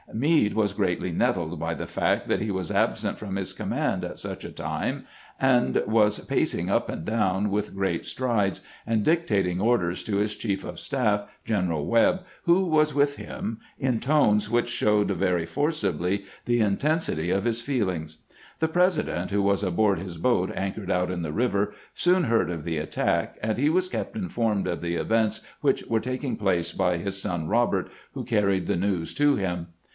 Meade 0.13 0.55
was 0.55 0.73
greatly 0.73 1.11
nettled 1.11 1.57
by 1.59 1.73
the 1.73 1.85
fact 1.87 2.27
that 2.27 2.41
he 2.41 2.51
was 2.51 2.71
absent 2.71 3.17
from 3.19 3.35
his 3.37 3.53
command 3.53 4.03
at 4.03 4.17
such 4.17 4.43
a 4.43 4.51
time, 4.51 5.05
and 5.39 5.81
was 5.87 6.19
pacing 6.25 6.69
up 6.69 6.89
and 6.89 7.05
down 7.05 7.49
with 7.49 7.73
great 7.75 8.05
strides, 8.05 8.61
and 8.85 9.05
dictat 9.05 9.45
ing 9.45 9.61
orders 9.61 10.03
to 10.03 10.17
his 10.17 10.35
chief 10.35 10.65
of 10.65 10.79
staff, 10.79 11.25
General 11.45 11.85
"Webb, 11.85 12.23
who 12.43 12.65
was 12.65 12.93
with 12.95 13.15
him, 13.17 13.59
in 13.79 13.99
tones 14.01 14.49
which 14.49 14.69
showed 14.69 15.09
very 15.11 15.45
forcibly 15.45 16.25
the 16.45 16.59
in 16.59 16.77
tensity 16.77 17.29
of 17.33 17.45
his 17.45 17.61
feelings. 17.61 18.17
The 18.59 18.67
President, 18.67 19.31
who 19.31 19.43
was 19.43 19.63
aboard 19.63 19.99
his 19.99 20.17
boat 20.17 20.51
anchored 20.55 20.91
out 20.91 21.11
in 21.11 21.21
the 21.21 21.31
river, 21.31 21.73
soon 21.93 22.23
heard 22.25 22.49
of 22.49 22.63
the 22.65 22.77
attack, 22.79 23.37
and 23.41 23.57
he 23.57 23.69
was 23.69 23.87
kept 23.87 24.17
informed 24.17 24.67
of 24.67 24.81
the 24.81 24.95
events 24.95 25.39
which 25.61 25.85
were 25.85 26.01
taking 26.01 26.35
place 26.35 26.73
by 26.73 26.97
his 26.97 27.21
son 27.21 27.47
Robert, 27.47 27.89
who 28.13 28.25
carried 28.25 28.65
the 28.65 28.75
news 28.75 29.13
to 29.13 29.35
him. 29.37 29.67